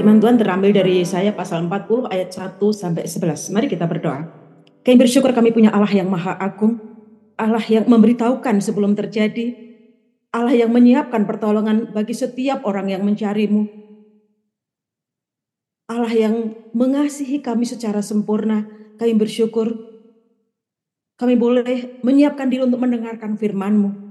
[0.00, 3.52] Firman Tuhan terambil dari Yesaya pasal 40 ayat 1 sampai 11.
[3.52, 4.32] Mari kita berdoa.
[4.80, 6.80] Kami bersyukur kami punya Allah yang maha agung,
[7.36, 9.52] Allah yang memberitahukan sebelum terjadi,
[10.32, 13.68] Allah yang menyiapkan pertolongan bagi setiap orang yang mencarimu.
[15.92, 18.72] Allah yang mengasihi kami secara sempurna.
[18.96, 19.68] Kami bersyukur
[21.20, 24.09] kami boleh menyiapkan diri untuk mendengarkan firman-Mu.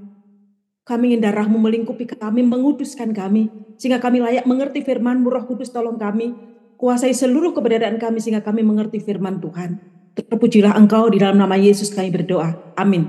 [0.89, 3.53] Kami ingin darahmu melingkupi kami, menguduskan kami.
[3.77, 6.33] Sehingga kami layak mengerti firmanmu, roh kudus tolong kami.
[6.81, 9.77] Kuasai seluruh keberadaan kami sehingga kami mengerti firman Tuhan.
[10.17, 12.73] Terpujilah engkau di dalam nama Yesus kami berdoa.
[12.73, 13.05] Amin.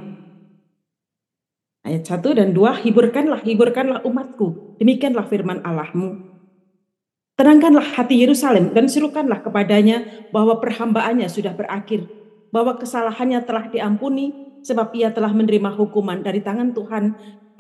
[1.80, 4.76] Ayat 1 dan 2, hiburkanlah, hiburkanlah umatku.
[4.76, 6.20] Demikianlah firman Allahmu.
[7.40, 12.04] Tenangkanlah hati Yerusalem dan serukanlah kepadanya bahwa perhambaannya sudah berakhir.
[12.52, 17.04] Bahwa kesalahannya telah diampuni sebab ia telah menerima hukuman dari tangan Tuhan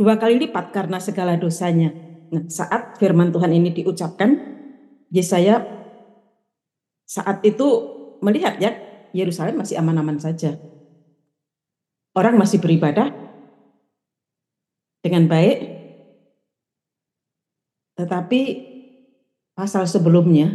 [0.00, 1.92] dua kali lipat karena segala dosanya.
[2.32, 4.32] Nah, saat firman Tuhan ini diucapkan,
[5.12, 5.60] Yesaya
[7.04, 7.68] saat itu
[8.24, 8.72] melihat ya
[9.12, 10.56] Yerusalem masih aman-aman saja.
[12.16, 13.12] Orang masih beribadah
[15.04, 15.58] dengan baik.
[18.00, 18.40] Tetapi
[19.52, 20.48] pasal sebelumnya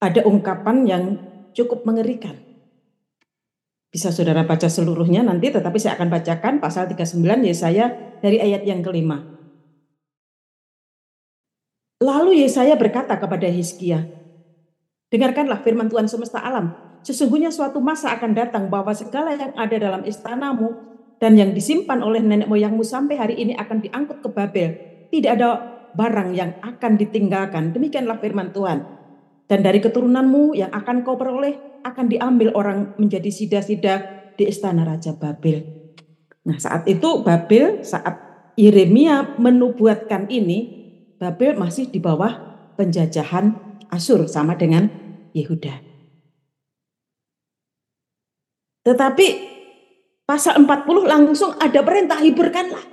[0.00, 1.04] ada ungkapan yang
[1.52, 2.49] cukup mengerikan.
[3.90, 7.90] Bisa saudara baca seluruhnya nanti, tetapi saya akan bacakan pasal 39 Yesaya
[8.22, 9.18] dari ayat yang kelima.
[11.98, 14.06] Lalu Yesaya berkata kepada Hizkia,
[15.10, 16.70] Dengarkanlah firman Tuhan semesta alam.
[17.02, 20.70] Sesungguhnya suatu masa akan datang bahwa segala yang ada dalam istanamu
[21.18, 24.70] dan yang disimpan oleh nenek moyangmu sampai hari ini akan diangkut ke Babel.
[25.10, 25.50] Tidak ada
[25.98, 27.74] barang yang akan ditinggalkan.
[27.74, 28.99] Demikianlah firman Tuhan.
[29.50, 33.94] Dan dari keturunanmu yang akan kau peroleh akan diambil orang menjadi sida-sida
[34.38, 35.66] di istana Raja Babel.
[36.46, 38.14] Nah saat itu Babel, saat
[38.54, 40.78] Yeremia menubuatkan ini,
[41.18, 42.30] Babel masih di bawah
[42.78, 43.58] penjajahan
[43.90, 44.86] Asur sama dengan
[45.34, 45.82] Yehuda.
[48.86, 49.26] Tetapi
[50.22, 52.86] pasal 40 langsung ada perintah hiburkanlah.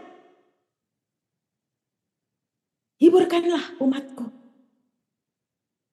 [2.97, 4.46] Hiburkanlah umatku.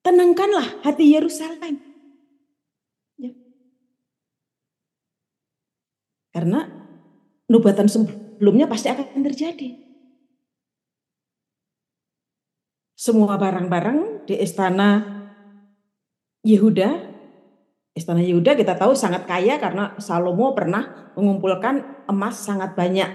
[0.05, 1.81] Tenangkanlah hati Yerusalem.
[6.29, 6.67] Karena
[7.49, 9.81] nubatan sebelumnya pasti akan terjadi.
[12.93, 14.99] Semua barang-barang di istana
[16.45, 16.89] Yehuda,
[17.95, 23.07] istana Yehuda kita tahu sangat kaya karena Salomo pernah mengumpulkan emas sangat banyak,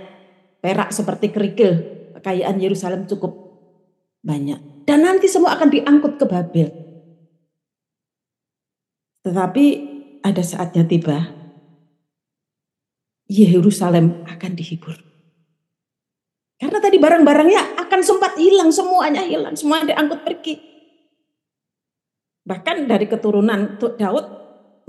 [0.64, 1.72] perak seperti kerikil,
[2.16, 3.36] kekayaan Yerusalem cukup
[4.24, 4.88] banyak.
[4.88, 6.79] Dan nanti semua akan diangkut ke Babel.
[9.20, 9.64] Tetapi
[10.24, 11.40] ada saatnya tiba
[13.30, 14.96] Yerusalem akan dihibur.
[16.60, 20.60] Karena tadi barang-barangnya akan sempat hilang, semuanya hilang, semua diangkut pergi.
[22.44, 24.26] Bahkan dari keturunan Daud,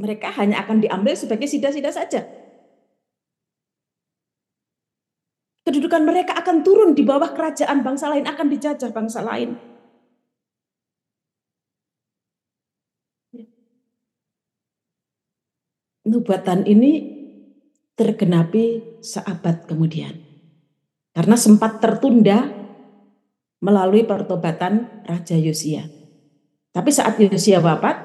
[0.01, 2.27] mereka hanya akan diambil sebagai sida-sida saja.
[5.61, 9.70] Kedudukan mereka akan turun di bawah kerajaan bangsa lain, akan dijajah bangsa lain.
[16.01, 17.21] Nubuatan ini
[17.93, 20.17] tergenapi seabad kemudian.
[21.13, 22.49] Karena sempat tertunda
[23.61, 25.85] melalui pertobatan Raja Yosia.
[26.73, 27.99] Tapi saat Yosia wafat,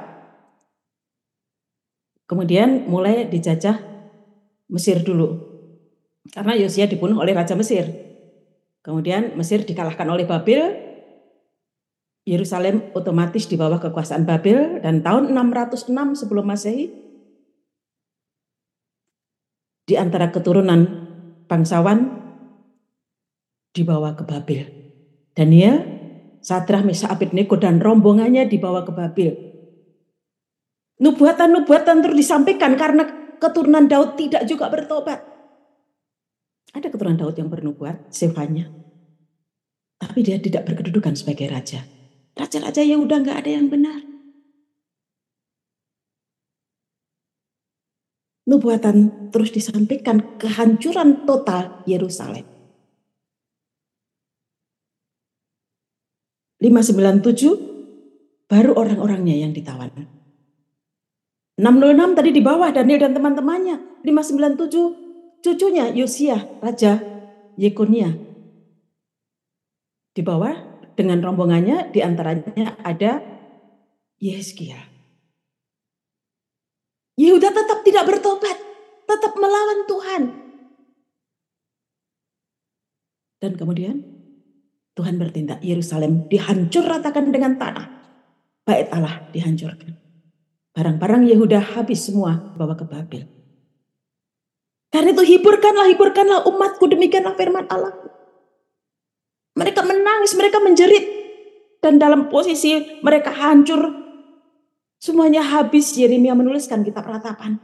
[2.29, 3.81] kemudian mulai dijajah
[4.69, 5.55] Mesir dulu.
[6.35, 7.87] Karena Yosia dibunuh oleh Raja Mesir.
[8.83, 10.75] Kemudian Mesir dikalahkan oleh Babel,
[12.27, 17.06] Yerusalem otomatis di bawah kekuasaan Babel dan tahun 606 sebelum Masehi
[19.87, 20.83] di antara keturunan
[21.47, 22.11] bangsawan
[23.71, 24.67] dibawa ke Babel.
[25.37, 25.77] Daniel,
[26.43, 29.35] Sadrah, Mesa, Abednego dan rombongannya dibawa ke Babel.
[30.97, 33.05] Nubuatan-nubuatan terus disampaikan karena
[33.37, 35.21] keturunan Daud tidak juga bertobat.
[36.73, 38.69] Ada keturunan Daud yang bernubuat, Sefanya.
[40.01, 41.85] Tapi dia tidak berkedudukan sebagai raja.
[42.37, 44.06] Raja-raja yang udah nggak ada yang benar.
[48.57, 52.49] Nubuatan terus disampaikan kehancuran total Yerusalem.
[56.57, 59.93] 597 baru orang-orangnya yang ditawan.
[61.61, 64.01] 606 tadi di bawah Daniel dan teman-temannya.
[64.01, 66.97] 597 cucunya Yosia, Raja
[67.61, 68.17] Yekonia.
[70.17, 70.57] Di bawah
[70.97, 73.21] dengan rombongannya di antaranya ada
[74.17, 74.97] Yeskia.
[77.17, 77.49] Yehuda
[77.87, 78.59] tidak bertobat,
[79.07, 80.23] tetap melawan Tuhan.
[83.39, 84.03] Dan kemudian
[84.99, 87.87] Tuhan bertindak, Yerusalem dihancur ratakan dengan tanah.
[88.67, 89.95] Bait Allah dihancurkan.
[90.75, 93.25] Barang-barang Yehuda habis semua bawa ke Babel.
[94.91, 97.95] Karena itu hiburkanlah, hiburkanlah umatku, demikianlah firman Allah.
[99.57, 101.05] Mereka menangis, mereka menjerit.
[101.81, 103.93] Dan dalam posisi mereka hancur,
[104.99, 105.95] semuanya habis.
[105.95, 107.61] Yeremia menuliskan kitab ratapan.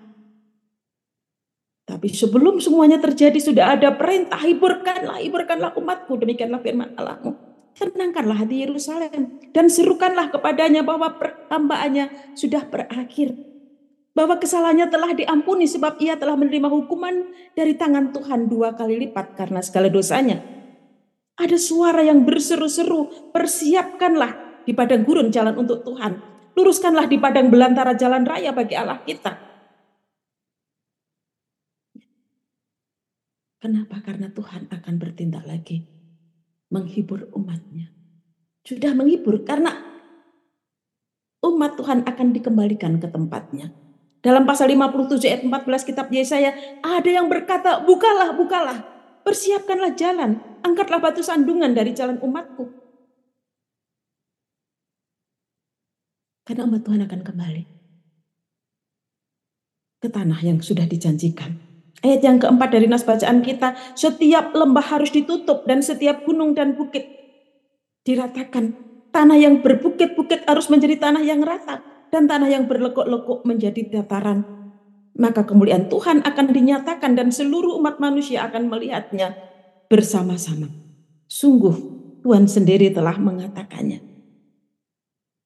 [2.03, 7.31] Tapi sebelum semuanya terjadi sudah ada perintah, hiburkanlah, hiburkanlah umatku, demikianlah firman Allahmu.
[7.79, 13.39] Tenangkanlah hati Yerusalem dan serukanlah kepadanya bahwa perhambaannya sudah berakhir.
[14.19, 19.39] Bahwa kesalahannya telah diampuni sebab ia telah menerima hukuman dari tangan Tuhan dua kali lipat
[19.39, 20.43] karena segala dosanya.
[21.39, 26.19] Ada suara yang berseru-seru, persiapkanlah di padang gurun jalan untuk Tuhan.
[26.59, 29.52] Luruskanlah di padang belantara jalan raya bagi Allah kita.
[33.63, 34.03] Kenapa?
[34.03, 35.87] Karena Tuhan akan bertindak lagi.
[36.75, 37.95] Menghibur umatnya.
[38.67, 39.71] Sudah menghibur karena
[41.47, 43.71] umat Tuhan akan dikembalikan ke tempatnya.
[44.19, 48.83] Dalam pasal 57 ayat 14 kitab Yesaya ada yang berkata, bukalah, bukalah,
[49.23, 52.67] persiapkanlah jalan, angkatlah batu sandungan dari jalan umatku.
[56.43, 57.63] Karena umat Tuhan akan kembali
[60.03, 61.72] ke tanah yang sudah dijanjikan.
[62.03, 66.75] Ayat yang keempat dari nas bacaan kita, setiap lembah harus ditutup dan setiap gunung dan
[66.75, 67.07] bukit
[68.03, 68.75] diratakan.
[69.13, 74.43] Tanah yang berbukit-bukit harus menjadi tanah yang rata dan tanah yang berlekuk-lekuk menjadi dataran.
[75.13, 79.37] Maka kemuliaan Tuhan akan dinyatakan dan seluruh umat manusia akan melihatnya
[79.93, 80.73] bersama-sama.
[81.29, 81.77] Sungguh
[82.25, 84.01] Tuhan sendiri telah mengatakannya.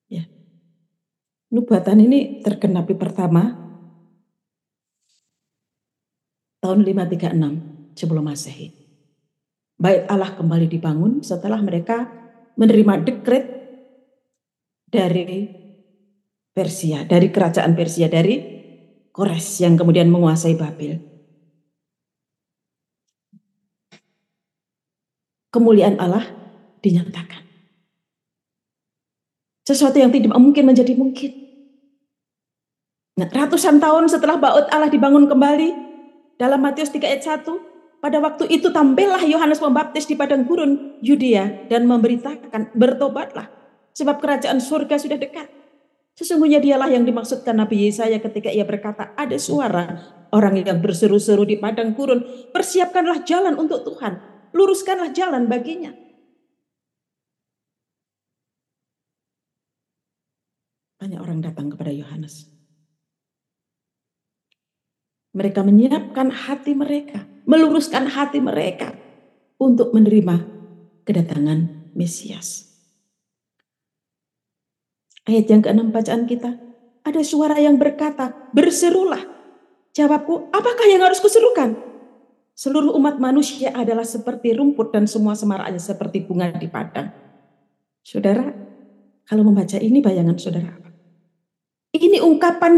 [0.07, 0.31] Ya.
[1.51, 3.66] Nubuatan ini tergenapi pertama
[6.67, 8.75] tahun 536 sebelum Masehi.
[9.79, 12.11] Bait Allah kembali dibangun setelah mereka
[12.59, 13.47] menerima dekret
[14.91, 15.47] dari
[16.51, 18.59] Persia, dari kerajaan Persia, dari
[19.15, 21.01] Kores yang kemudian menguasai Babel.
[25.55, 26.25] Kemuliaan Allah
[26.85, 27.45] dinyatakan.
[29.65, 31.33] Sesuatu yang tidak mungkin menjadi mungkin.
[33.17, 35.86] Nah, ratusan tahun setelah Baut Allah dibangun kembali,
[36.37, 41.69] dalam Matius 3 ayat 1, pada waktu itu tampillah Yohanes Pembaptis di padang gurun Yudea
[41.73, 43.49] dan memberitakan, bertobatlah,
[43.97, 45.49] sebab kerajaan surga sudah dekat.
[46.17, 50.01] Sesungguhnya dialah yang dimaksudkan Nabi Yesaya ketika ia berkata, ada suara
[50.33, 54.21] orang yang berseru-seru di padang gurun, persiapkanlah jalan untuk Tuhan,
[54.53, 55.93] luruskanlah jalan baginya.
[60.97, 62.56] Banyak orang datang kepada Yohanes.
[65.37, 68.97] Mereka menyiapkan hati mereka, meluruskan hati mereka
[69.61, 70.41] untuk menerima
[71.05, 72.73] kedatangan Mesias.
[75.29, 76.57] Ayat yang keenam bacaan kita,
[77.05, 79.21] ada suara yang berkata, berserulah.
[79.93, 81.77] Jawabku, apakah yang harus kuserukan?
[82.57, 87.13] Seluruh umat manusia adalah seperti rumput dan semua semaraknya seperti bunga di padang.
[88.01, 88.49] Saudara,
[89.29, 90.91] kalau membaca ini bayangan saudara apa?
[91.93, 92.73] Ini ungkapan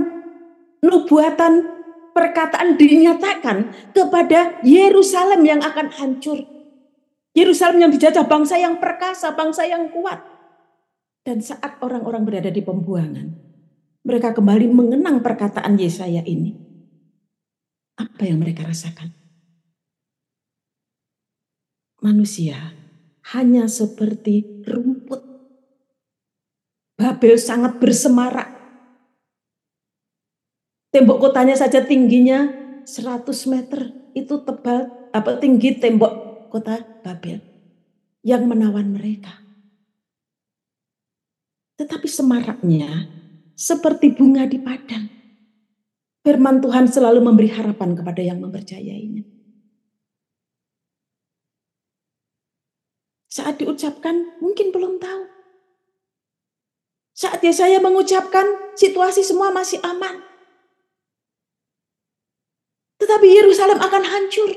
[0.83, 1.78] nubuatan
[2.19, 6.43] perkataan dinyatakan kepada Yerusalem yang akan hancur.
[7.31, 10.19] Yerusalem yang dijajah bangsa yang perkasa, bangsa yang kuat.
[11.23, 13.31] Dan saat orang-orang berada di pembuangan,
[14.03, 16.59] mereka kembali mengenang perkataan Yesaya ini.
[17.95, 19.15] Apa yang mereka rasakan?
[22.03, 22.75] Manusia
[23.31, 25.23] hanya seperti rumput.
[26.99, 28.58] Babel sangat bersemarak
[30.89, 32.49] Tembok kotanya saja tingginya
[32.89, 33.93] 100 meter.
[34.17, 37.41] Itu tebal apa tinggi tembok kota Babel
[38.25, 39.37] yang menawan mereka.
[41.79, 43.07] Tetapi semaraknya
[43.55, 45.07] seperti bunga di padang.
[46.27, 49.25] Firman Tuhan selalu memberi harapan kepada yang mempercayainya.
[53.31, 55.23] Saat diucapkan mungkin belum tahu.
[57.15, 60.28] Saat saya mengucapkan situasi semua masih aman.
[63.09, 64.53] Tetapi Yerusalem akan hancur.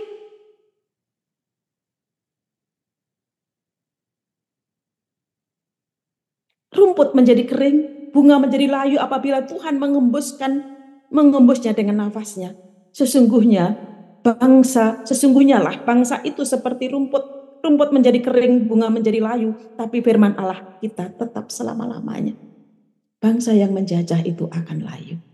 [6.76, 10.68] Rumput menjadi kering, bunga menjadi layu apabila Tuhan mengembuskan
[11.08, 12.52] mengembusnya dengan nafasnya.
[12.92, 13.72] Sesungguhnya
[14.20, 17.24] bangsa, sesungguhnya lah bangsa itu seperti rumput.
[17.64, 22.36] Rumput menjadi kering, bunga menjadi layu, tapi firman Allah kita tetap selama-lamanya.
[23.24, 25.31] Bangsa yang menjajah itu akan layu.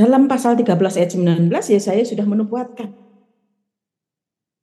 [0.00, 2.88] Dalam pasal 13 ayat 19 ya saya sudah menubuatkan.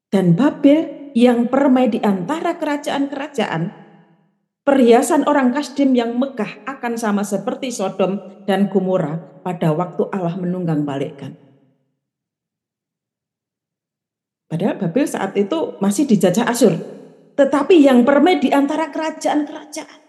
[0.10, 3.70] Dan Babel yang permai di antara kerajaan-kerajaan,
[4.66, 8.18] perhiasan orang Kasdim yang megah akan sama seperti Sodom
[8.50, 9.14] dan Gomora
[9.46, 11.38] pada waktu Allah menunggang balikkan.
[14.50, 16.74] Padahal Babel saat itu masih dijajah Asyur.
[17.38, 20.02] Tetapi yang permai di antara kerajaan-kerajaan.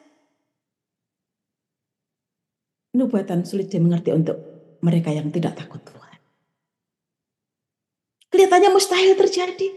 [2.96, 4.47] Nubuatan sulit dimengerti untuk
[4.82, 6.18] mereka yang tidak takut Tuhan.
[8.28, 9.68] Kelihatannya mustahil terjadi.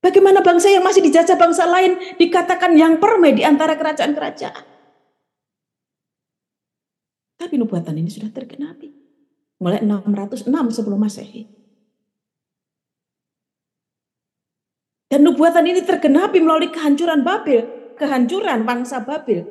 [0.00, 4.64] Bagaimana bangsa yang masih dijajah bangsa lain dikatakan yang permai di antara kerajaan-kerajaan.
[7.36, 8.88] Tapi nubuatan ini sudah tergenapi.
[9.60, 11.48] Mulai 606 sebelum masehi.
[15.10, 17.94] Dan nubuatan ini tergenapi melalui kehancuran Babel.
[17.98, 19.42] Kehancuran bangsa Babel.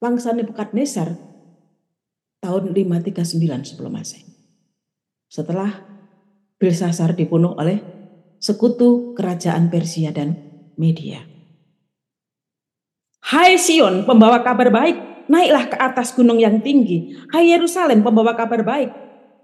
[0.00, 1.29] Bangsa Nebukadnezar
[2.40, 4.24] tahun 539 sebelum masehi.
[5.30, 5.86] Setelah
[6.60, 7.80] Belsasar dibunuh oleh
[8.36, 10.36] sekutu kerajaan Persia dan
[10.76, 11.24] Media.
[13.20, 17.16] Hai Sion, pembawa kabar baik, naiklah ke atas gunung yang tinggi.
[17.30, 18.90] Hai Yerusalem, pembawa kabar baik,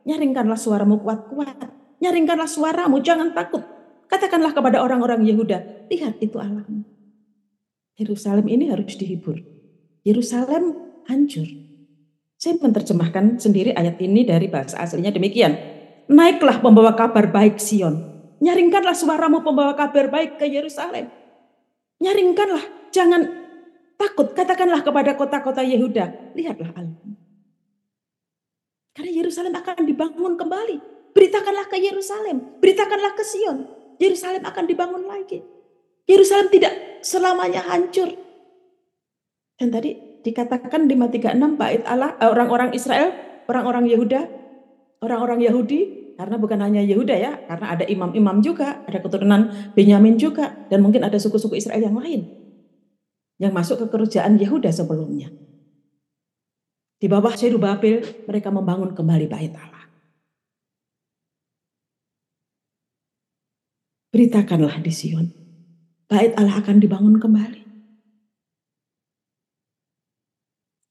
[0.09, 1.73] nyaringkanlah suaramu kuat-kuat.
[2.01, 3.65] Nyaringkanlah suaramu, jangan takut.
[4.09, 6.85] Katakanlah kepada orang-orang Yehuda, lihat itu alam.
[7.97, 9.41] Yerusalem ini harus dihibur.
[10.05, 10.77] Yerusalem
[11.09, 11.66] hancur.
[12.47, 15.59] Saya menerjemahkan sendiri ayat ini dari bahasa aslinya demikian.
[16.07, 17.99] Naiklah pembawa kabar baik Sion,
[18.39, 21.11] Nyaringkanlah suaramu pembawa kabar baik ke Yerusalem.
[21.99, 23.27] Nyaringkanlah, jangan
[23.99, 24.31] takut.
[24.31, 27.03] Katakanlah kepada kota-kota Yehuda, lihatlah Allah.
[28.95, 30.77] Karena Yerusalem akan dibangun kembali.
[31.19, 33.67] Beritakanlah ke Yerusalem, beritakanlah ke Sion.
[33.99, 35.43] Yerusalem akan dibangun lagi.
[36.07, 38.15] Yerusalem tidak selamanya hancur.
[39.59, 43.15] Dan tadi dikatakan di 536 bait Allah eh, orang-orang Israel,
[43.47, 44.21] orang-orang Yehuda,
[45.07, 45.81] orang-orang Yahudi
[46.19, 51.05] karena bukan hanya Yehuda ya, karena ada imam-imam juga, ada keturunan Benyamin juga, dan mungkin
[51.05, 52.27] ada suku-suku Israel yang lain
[53.37, 55.29] yang masuk ke kerajaan Yehuda sebelumnya.
[56.97, 59.85] Di bawah Babel mereka membangun kembali bait Allah.
[64.09, 65.29] Beritakanlah di Sion,
[66.09, 67.66] bait Allah akan dibangun kembali.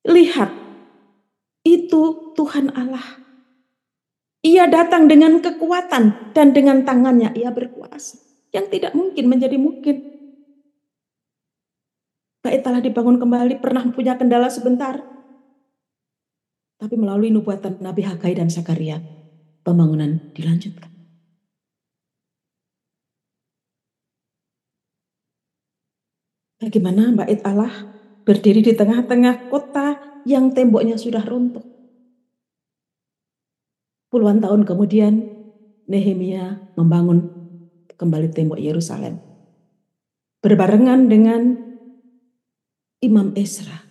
[0.06, 0.54] Lihat,
[1.66, 3.26] itu Tuhan Allah
[4.46, 8.22] ia datang dengan kekuatan dan dengan tangannya ia berkuasa.
[8.54, 10.14] Yang tidak mungkin menjadi mungkin.
[12.46, 15.02] Bait telah dibangun kembali, pernah punya kendala sebentar.
[16.78, 19.02] Tapi melalui nubuatan Nabi Hagai dan Sakaria,
[19.66, 20.94] pembangunan dilanjutkan.
[26.62, 27.95] Bagaimana bait Allah
[28.26, 31.62] berdiri di tengah-tengah kota yang temboknya sudah runtuh.
[34.10, 35.14] Puluhan tahun kemudian
[35.86, 37.30] Nehemia membangun
[37.94, 39.22] kembali tembok Yerusalem.
[40.42, 41.42] Berbarengan dengan
[43.02, 43.86] Imam Esra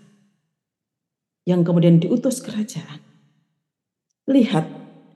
[1.46, 2.98] yang kemudian diutus kerajaan.
[4.26, 4.64] Lihat,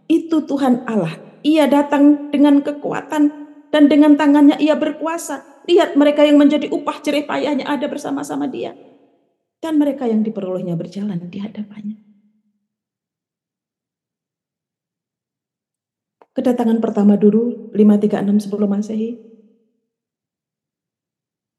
[0.07, 1.17] itu Tuhan Allah.
[1.43, 3.23] Ia datang dengan kekuatan
[3.71, 5.65] dan dengan tangannya ia berkuasa.
[5.65, 8.77] Lihat mereka yang menjadi upah jerih payahnya ada bersama-sama dia.
[9.59, 12.09] Dan mereka yang diperolehnya berjalan di hadapannya.
[16.39, 19.19] Kedatangan pertama dulu 536 sebelum Masehi.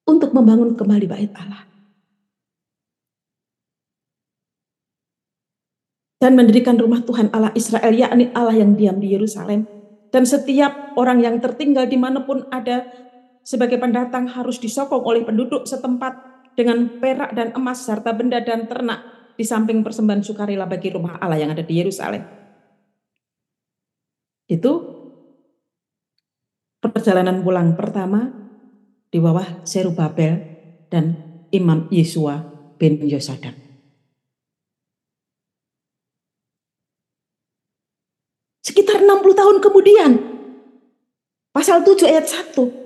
[0.04, 1.64] untuk membangun kembali bait Allah.
[6.20, 9.68] Dan mendirikan rumah Tuhan Allah Israel, yakni Allah yang diam di Yerusalem.
[10.14, 12.86] Dan setiap orang yang tertinggal di mana pun ada
[13.42, 16.14] sebagai pendatang harus disokong oleh penduduk setempat
[16.54, 19.02] dengan perak dan emas serta benda dan ternak
[19.34, 22.22] di samping persembahan sukarela bagi rumah Allah yang ada di Yerusalem.
[24.46, 24.72] Itu
[26.78, 28.30] perjalanan pulang pertama
[29.10, 30.38] di bawah Serubabel
[30.94, 31.18] dan
[31.50, 32.38] Imam Yesua
[32.78, 33.73] bin Yosadak.
[39.04, 40.10] 60 tahun kemudian,
[41.52, 42.84] pasal 7 ayat 1,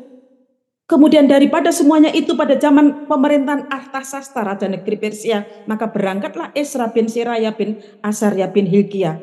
[0.88, 7.12] Kemudian daripada semuanya itu pada zaman pemerintahan Artasasta Raja Negeri Persia, maka berangkatlah Esra bin
[7.12, 9.20] Seraya bin Asarya bin Hilkiah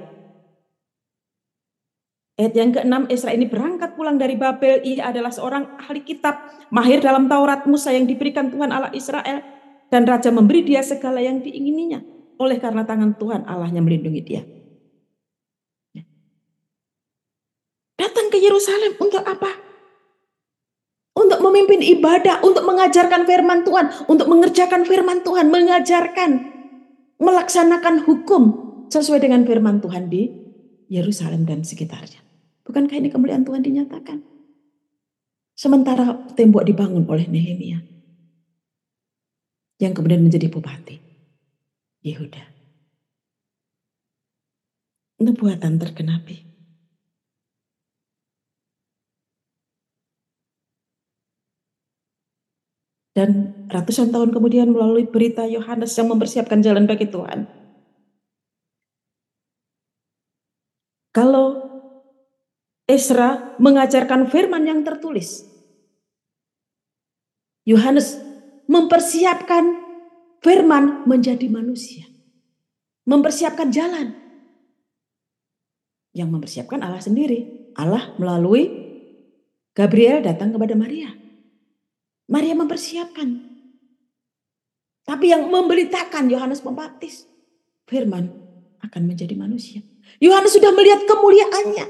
[2.35, 4.83] Ayat yang ke-6, Esra ini berangkat pulang dari Babel.
[4.83, 6.35] Ia adalah seorang ahli kitab,
[6.67, 9.39] mahir dalam Taurat Musa yang diberikan Tuhan Allah Israel.
[9.87, 12.03] Dan Raja memberi dia segala yang diingininya.
[12.35, 14.43] Oleh karena tangan Tuhan Allahnya melindungi dia.
[17.95, 19.47] Datang ke Yerusalem untuk apa?
[21.15, 26.31] Untuk memimpin ibadah, untuk mengajarkan firman Tuhan, untuk mengerjakan firman Tuhan, mengajarkan,
[27.23, 28.43] melaksanakan hukum
[28.91, 30.27] sesuai dengan firman Tuhan di
[30.91, 32.19] Yerusalem dan sekitarnya.
[32.67, 34.19] Bukankah ini kemuliaan Tuhan dinyatakan?
[35.55, 37.79] Sementara tembok dibangun oleh Nehemia
[39.79, 40.99] yang kemudian menjadi bupati
[42.03, 42.43] Yehuda.
[45.23, 46.54] Nubuatan tergenapi.
[53.15, 57.48] Dan ratusan tahun kemudian melalui berita Yohanes yang mempersiapkan jalan bagi Tuhan.
[61.15, 61.63] Kalau
[62.84, 65.48] Esra mengajarkan firman yang tertulis,
[67.63, 68.19] Yohanes
[68.67, 69.63] mempersiapkan
[70.43, 72.05] firman menjadi manusia.
[73.07, 74.12] Mempersiapkan jalan.
[76.12, 77.72] Yang mempersiapkan Allah sendiri.
[77.79, 78.69] Allah melalui
[79.72, 81.25] Gabriel datang kepada Maria.
[82.25, 83.53] Maria mempersiapkan.
[85.05, 87.29] Tapi yang memberitakan Yohanes Pembaptis,
[87.86, 88.34] firman
[88.82, 89.86] akan menjadi manusia.
[90.17, 91.86] Yohanes sudah melihat kemuliaannya.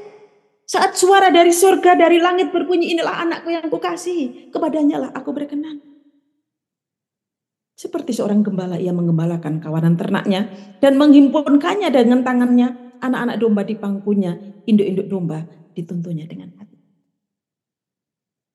[0.65, 4.49] Saat suara dari surga, dari langit berbunyi, inilah anakku yang kukasihi.
[4.51, 5.79] Kepadanya lah aku berkenan.
[7.75, 10.47] Seperti seorang gembala, ia mengembalakan kawanan ternaknya
[10.81, 12.99] dan menghimpunkannya dengan tangannya.
[13.03, 14.33] Anak-anak domba di pangkunya,
[14.65, 15.43] induk-induk domba
[15.75, 16.74] dituntunnya dengan hati.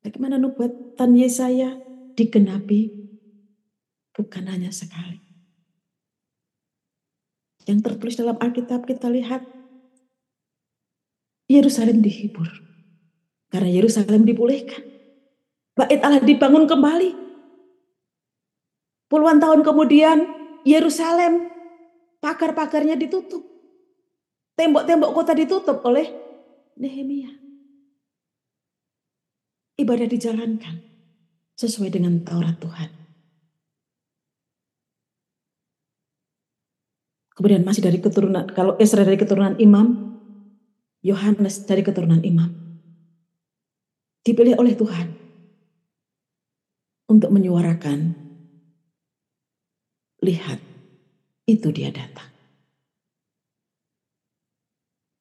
[0.00, 1.76] Bagaimana nubuatan Yesaya
[2.16, 2.88] digenapi
[4.16, 5.20] bukan hanya sekali.
[7.68, 9.44] Yang tertulis dalam Alkitab kita lihat
[11.52, 12.48] Yerusalem dihibur
[13.52, 14.80] karena Yerusalem dipulihkan.
[15.76, 17.10] Bait Allah dibangun kembali.
[19.10, 20.18] Puluhan tahun kemudian
[20.64, 21.50] Yerusalem
[22.24, 23.44] pagar-pagarnya ditutup.
[24.56, 26.08] Tembok-tembok kota ditutup oleh
[26.76, 27.39] Nehemia
[29.80, 30.80] ibadah dijalankan
[31.56, 32.90] sesuai dengan Taurat Tuhan.
[37.36, 40.12] Kemudian masih dari keturunan, kalau Esra dari keturunan imam,
[41.00, 42.52] Yohanes dari keturunan imam.
[44.20, 45.08] Dipilih oleh Tuhan
[47.08, 48.12] untuk menyuarakan,
[50.20, 50.60] lihat,
[51.48, 52.28] itu dia datang.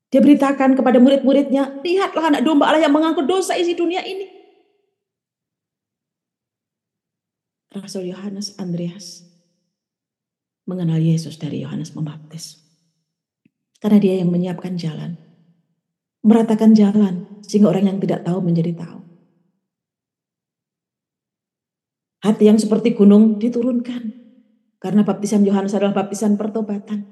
[0.10, 4.39] Dia beritakan kepada murid-muridnya, lihatlah anak domba Allah yang mengangkut dosa isi dunia ini.
[7.70, 9.30] Rasul Yohanes Andreas
[10.66, 12.58] mengenal Yesus dari Yohanes Pembaptis.
[13.78, 15.22] Karena dia yang menyiapkan jalan,
[16.26, 19.00] meratakan jalan sehingga orang yang tidak tahu menjadi tahu.
[22.26, 24.18] Hati yang seperti gunung diturunkan
[24.82, 27.06] karena baptisan Yohanes adalah baptisan pertobatan.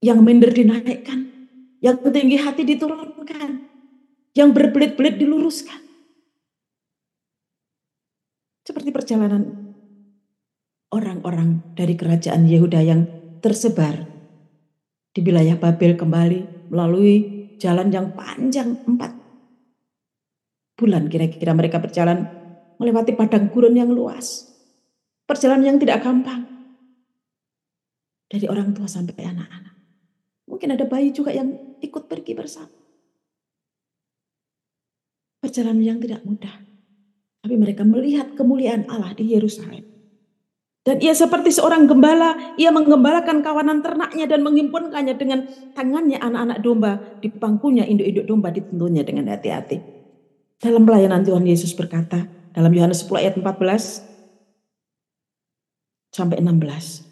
[0.00, 1.20] Yang minder dinaikkan,
[1.84, 3.50] yang tinggi hati diturunkan,
[4.32, 5.87] yang berbelit-belit diluruskan.
[8.88, 9.44] Seperti perjalanan
[10.96, 13.04] orang-orang dari kerajaan Yehuda yang
[13.44, 14.00] tersebar
[15.12, 17.16] di wilayah Babel kembali melalui
[17.60, 19.12] jalan yang panjang empat
[20.72, 22.32] bulan kira-kira mereka berjalan
[22.80, 24.56] melewati padang gurun yang luas.
[25.28, 26.48] Perjalanan yang tidak gampang.
[28.24, 29.76] Dari orang tua sampai anak-anak.
[30.48, 32.72] Mungkin ada bayi juga yang ikut pergi bersama.
[35.44, 36.67] Perjalanan yang tidak mudah.
[37.42, 39.86] Tapi mereka melihat kemuliaan Allah di Yerusalem.
[40.88, 45.44] Dan ia seperti seorang gembala, ia menggembalakan kawanan ternaknya dan menghimpunkannya dengan
[45.76, 49.84] tangannya anak-anak domba di pangkunya induk-induk domba dituntunnya dengan hati-hati.
[50.58, 52.24] Dalam pelayanan Tuhan Yesus berkata
[52.56, 54.00] dalam Yohanes 10 ayat 14
[56.16, 57.04] sampai 16.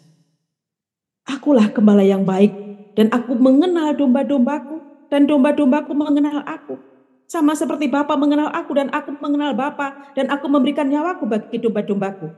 [1.29, 2.51] Akulah gembala yang baik
[2.97, 4.81] dan aku mengenal domba-dombaku
[5.13, 6.81] dan domba-dombaku mengenal aku.
[7.27, 12.31] Sama seperti Bapa mengenal aku dan aku mengenal Bapa dan aku memberikan nyawaku bagi domba-dombaku.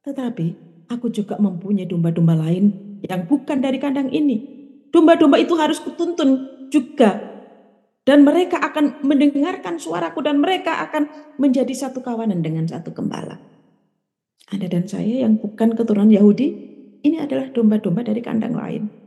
[0.00, 0.46] Tetapi
[0.88, 2.72] aku juga mempunyai domba-domba lain
[3.04, 4.40] yang bukan dari kandang ini.
[4.88, 6.40] Domba-domba itu harus kutuntun
[6.72, 7.36] juga.
[8.04, 11.08] Dan mereka akan mendengarkan suaraku dan mereka akan
[11.40, 13.40] menjadi satu kawanan dengan satu gembala.
[14.52, 16.48] Anda dan saya yang bukan keturunan Yahudi,
[17.00, 19.03] ini adalah domba-domba dari kandang lain.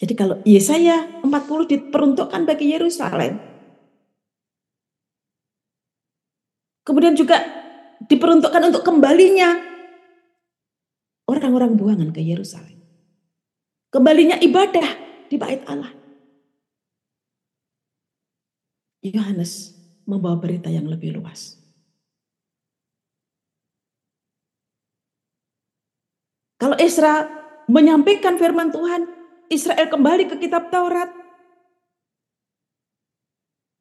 [0.00, 1.28] Jadi kalau Yesaya 40
[1.68, 3.36] diperuntukkan bagi Yerusalem.
[6.80, 7.36] Kemudian juga
[8.08, 9.60] diperuntukkan untuk kembalinya
[11.28, 12.80] orang-orang buangan ke Yerusalem.
[13.92, 14.88] Kembalinya ibadah
[15.28, 15.92] di bait Allah.
[19.04, 19.76] Yohanes
[20.08, 21.60] membawa berita yang lebih luas.
[26.60, 27.24] Kalau Isra
[27.68, 29.19] menyampaikan firman Tuhan,
[29.50, 31.10] Israel kembali ke kitab Taurat.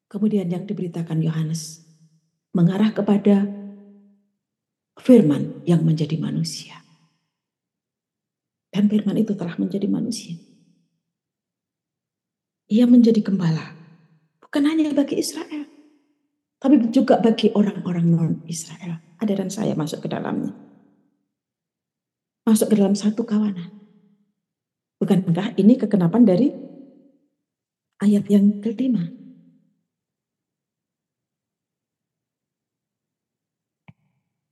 [0.10, 1.86] Kemudian yang diberitakan Yohanes
[2.58, 3.45] mengarah kepada
[4.97, 6.82] firman yang menjadi manusia.
[8.73, 10.34] Dan firman itu telah menjadi manusia.
[12.69, 13.77] Ia menjadi gembala.
[14.41, 15.69] Bukan hanya bagi Israel.
[16.58, 19.21] Tapi juga bagi orang-orang non-Israel.
[19.21, 20.69] Ada dan saya masuk ke dalamnya
[22.49, 23.69] masuk ke dalam satu kawanan.
[24.99, 26.51] Bukankah ini kekenapan dari
[28.03, 29.07] ayat yang kelima?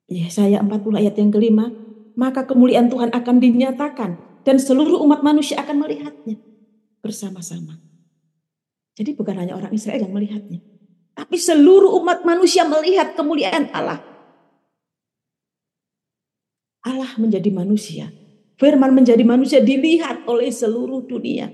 [0.07, 1.67] Yesaya 40 ayat yang kelima,
[2.15, 4.11] maka kemuliaan Tuhan akan dinyatakan
[4.47, 6.39] dan seluruh umat manusia akan melihatnya
[7.03, 7.75] bersama-sama.
[8.95, 10.63] Jadi bukan hanya orang Israel yang melihatnya,
[11.11, 13.99] tapi seluruh umat manusia melihat kemuliaan Allah.
[16.87, 18.07] Allah menjadi manusia.
[18.57, 21.53] Firman menjadi manusia dilihat oleh seluruh dunia.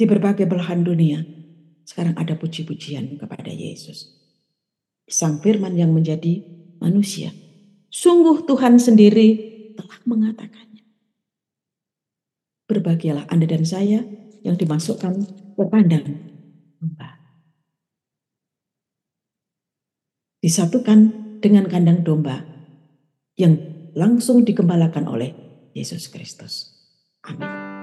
[0.00, 1.20] Di berbagai belahan dunia.
[1.84, 4.16] Sekarang ada puji-pujian kepada Yesus.
[5.04, 6.40] Sang firman yang menjadi
[6.80, 7.36] manusia.
[7.92, 9.28] Sungguh Tuhan sendiri
[9.76, 10.86] telah mengatakannya.
[12.64, 14.00] Berbahagialah Anda dan saya
[14.40, 15.12] yang dimasukkan
[15.58, 16.06] ke kandang
[16.80, 17.20] domba.
[20.40, 20.98] Disatukan
[21.44, 22.40] dengan kandang domba
[23.36, 25.30] yang langsung dikembalakan oleh
[25.72, 26.74] Yesus Kristus.
[27.26, 27.79] Amin.